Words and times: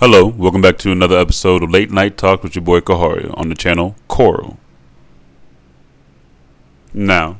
Hello, 0.00 0.26
welcome 0.26 0.60
back 0.60 0.76
to 0.78 0.90
another 0.90 1.16
episode 1.16 1.62
of 1.62 1.70
Late 1.70 1.92
Night 1.92 2.18
Talk 2.18 2.42
with 2.42 2.56
your 2.56 2.64
boy 2.64 2.80
Kahari 2.80 3.32
on 3.38 3.48
the 3.48 3.54
channel 3.54 3.94
Coral. 4.08 4.58
Now, 6.92 7.38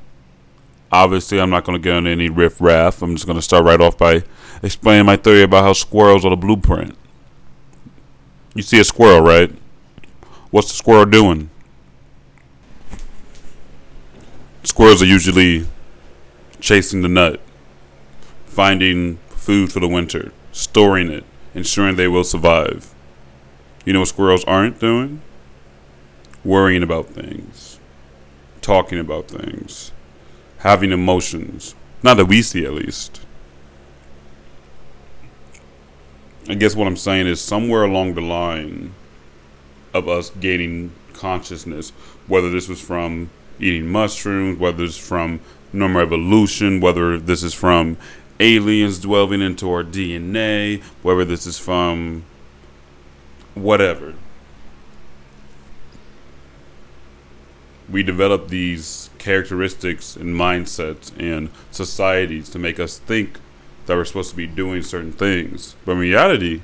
obviously, 0.92 1.40
I'm 1.40 1.50
not 1.50 1.64
going 1.64 1.76
to 1.76 1.82
get 1.82 1.96
on 1.96 2.06
any 2.06 2.28
riff 2.28 2.60
raff. 2.60 3.02
I'm 3.02 3.16
just 3.16 3.26
going 3.26 3.36
to 3.36 3.42
start 3.42 3.64
right 3.64 3.80
off 3.80 3.98
by 3.98 4.22
explaining 4.62 5.04
my 5.04 5.16
theory 5.16 5.42
about 5.42 5.64
how 5.64 5.72
squirrels 5.72 6.24
are 6.24 6.30
the 6.30 6.36
blueprint. 6.36 6.96
You 8.54 8.62
see 8.62 8.78
a 8.78 8.84
squirrel, 8.84 9.20
right? 9.20 9.50
What's 10.52 10.68
the 10.68 10.76
squirrel 10.76 11.06
doing? 11.06 11.50
Squirrels 14.62 15.02
are 15.02 15.06
usually 15.06 15.66
chasing 16.60 17.02
the 17.02 17.08
nut, 17.08 17.40
finding 18.46 19.16
food 19.30 19.72
for 19.72 19.80
the 19.80 19.88
winter, 19.88 20.30
storing 20.52 21.10
it, 21.10 21.24
ensuring 21.54 21.96
they 21.96 22.08
will 22.08 22.24
survive. 22.24 22.92
You 23.84 23.92
know 23.92 24.00
what 24.00 24.08
squirrels 24.08 24.44
aren't 24.44 24.80
doing? 24.80 25.22
Worrying 26.44 26.82
about 26.82 27.06
things, 27.06 27.78
talking 28.60 28.98
about 28.98 29.28
things, 29.28 29.92
having 30.58 30.92
emotions. 30.92 31.74
Not 32.02 32.16
that 32.18 32.26
we 32.26 32.42
see, 32.42 32.64
at 32.64 32.74
least. 32.74 33.20
I 36.48 36.54
guess 36.54 36.76
what 36.76 36.86
I'm 36.86 36.96
saying 36.96 37.26
is 37.26 37.40
somewhere 37.40 37.84
along 37.84 38.14
the 38.14 38.20
line 38.20 38.92
of 39.94 40.08
us 40.08 40.30
gaining 40.30 40.92
consciousness, 41.14 41.90
whether 42.26 42.50
this 42.50 42.68
was 42.68 42.80
from 42.80 43.30
eating 43.58 43.90
mushrooms, 43.90 44.58
whether 44.58 44.84
it's 44.84 44.98
from 44.98 45.40
normal 45.72 46.02
evolution, 46.02 46.80
whether 46.80 47.18
this 47.18 47.42
is 47.42 47.54
from 47.54 47.96
aliens 48.44 48.98
dwelling 48.98 49.40
into 49.40 49.70
our 49.70 49.82
DNA, 49.82 50.82
whether 51.02 51.24
this 51.24 51.46
is 51.46 51.58
from 51.58 52.24
whatever. 53.54 54.14
We 57.88 58.02
develop 58.02 58.48
these 58.48 59.08
characteristics 59.18 60.16
and 60.16 60.34
mindsets 60.34 61.12
and 61.18 61.48
societies 61.70 62.50
to 62.50 62.58
make 62.58 62.78
us 62.78 62.98
think 62.98 63.38
that 63.86 63.96
we're 63.96 64.04
supposed 64.04 64.30
to 64.30 64.36
be 64.36 64.46
doing 64.46 64.82
certain 64.82 65.12
things. 65.12 65.76
But 65.84 65.92
in 65.92 65.98
reality, 65.98 66.62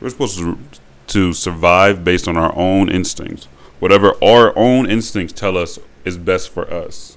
we're 0.00 0.10
supposed 0.10 0.38
to, 0.38 0.58
to 1.08 1.32
survive 1.32 2.04
based 2.04 2.28
on 2.28 2.36
our 2.36 2.54
own 2.56 2.88
instincts. 2.88 3.46
Whatever 3.78 4.12
our 4.22 4.56
own 4.56 4.88
instincts 4.88 5.32
tell 5.32 5.56
us 5.56 5.78
is 6.04 6.16
best 6.16 6.50
for 6.50 6.72
us. 6.72 7.16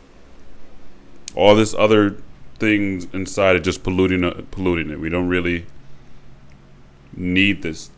All 1.36 1.56
this 1.56 1.74
other 1.74 2.18
things 2.60 3.08
inside 3.14 3.56
are 3.56 3.60
just 3.60 3.84
polluting 3.84 4.24
uh, 4.24 4.42
polluting 4.52 4.90
it. 4.92 5.00
We 5.00 5.10
don't 5.10 5.28
really 5.28 5.66
need 7.16 7.62
this 7.62 7.90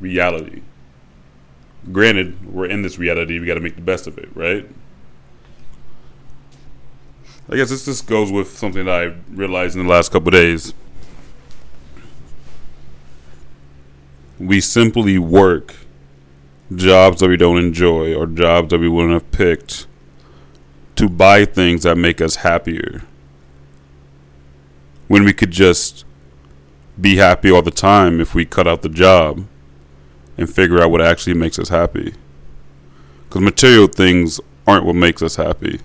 reality. 0.00 0.62
Granted, 1.90 2.52
we're 2.52 2.66
in 2.66 2.82
this 2.82 2.98
reality. 2.98 3.38
We 3.38 3.46
got 3.46 3.54
to 3.54 3.60
make 3.60 3.76
the 3.76 3.82
best 3.82 4.06
of 4.06 4.18
it, 4.18 4.28
right? 4.34 4.68
I 7.48 7.56
guess 7.56 7.70
this 7.70 7.84
just 7.84 8.06
goes 8.06 8.30
with 8.30 8.56
something 8.56 8.84
that 8.84 8.94
I 8.94 9.14
realized 9.30 9.76
in 9.76 9.84
the 9.84 9.90
last 9.90 10.12
couple 10.12 10.30
days. 10.30 10.74
We 14.38 14.60
simply 14.60 15.18
work 15.18 15.74
jobs 16.74 17.20
that 17.20 17.28
we 17.28 17.36
don't 17.36 17.58
enjoy 17.58 18.14
or 18.14 18.26
jobs 18.26 18.70
that 18.70 18.78
we 18.78 18.88
wouldn't 18.88 19.14
have 19.14 19.30
picked 19.32 19.86
to 20.96 21.08
buy 21.08 21.44
things 21.44 21.82
that 21.82 21.96
make 21.96 22.20
us 22.20 22.36
happier 22.36 23.02
when 25.10 25.24
we 25.24 25.32
could 25.32 25.50
just 25.50 26.04
be 27.00 27.16
happy 27.16 27.50
all 27.50 27.62
the 27.62 27.70
time 27.72 28.20
if 28.20 28.32
we 28.32 28.44
cut 28.44 28.68
out 28.68 28.82
the 28.82 28.88
job 28.88 29.44
and 30.38 30.48
figure 30.48 30.80
out 30.80 30.88
what 30.88 31.00
actually 31.00 31.34
makes 31.34 31.58
us 31.58 31.68
happy. 31.68 32.14
Because 33.24 33.42
material 33.42 33.88
things 33.88 34.40
aren't 34.68 34.84
what 34.84 34.94
makes 34.94 35.20
us 35.20 35.34
happy, 35.34 35.80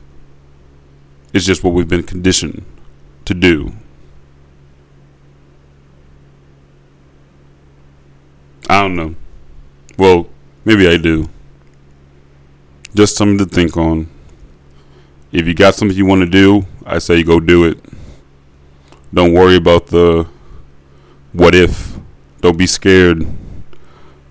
it's 1.34 1.44
just 1.44 1.64
what 1.64 1.74
we've 1.74 1.88
been 1.88 2.04
conditioned 2.04 2.64
to 3.26 3.34
do. 3.34 3.74
I 8.70 8.82
don't 8.82 8.96
know. 8.96 9.16
Well, 9.98 10.28
maybe 10.66 10.88
I 10.88 10.98
do. 10.98 11.30
Just 12.94 13.16
something 13.16 13.40
to 13.40 13.52
think 13.52 13.76
on. 13.76 14.08
If 15.32 15.48
you 15.48 15.56
got 15.56 15.74
something 15.74 15.98
you 15.98 16.06
want 16.06 16.22
to 16.22 16.30
do, 16.30 16.68
I 16.86 17.00
say 17.00 17.24
go 17.24 17.40
do 17.40 17.64
it. 17.64 17.80
Don't 19.14 19.34
worry 19.34 19.56
about 19.56 19.88
the 19.88 20.28
what 21.34 21.56
if. 21.56 21.98
Don't 22.42 22.58
be 22.58 22.68
scared. 22.68 23.26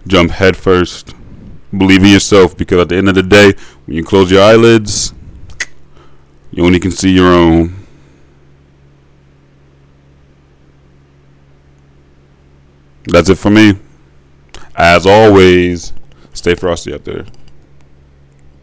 Jump 0.06 0.30
head 0.30 0.56
first. 0.56 1.14
Believe 1.76 2.02
in 2.02 2.10
yourself 2.10 2.56
because 2.56 2.78
at 2.78 2.88
the 2.88 2.96
end 2.96 3.08
of 3.08 3.14
the 3.14 3.22
day, 3.22 3.54
when 3.86 3.96
you 3.96 4.04
close 4.04 4.30
your 4.30 4.42
eyelids, 4.42 5.12
you 6.50 6.64
only 6.64 6.78
can 6.78 6.92
see 6.92 7.10
your 7.10 7.26
own. 7.26 7.74
That's 13.04 13.28
it 13.28 13.36
for 13.36 13.50
me. 13.50 13.78
As 14.76 15.06
always, 15.06 15.92
stay 16.32 16.54
frosty 16.54 16.94
out 16.94 17.04
there. 17.04 17.26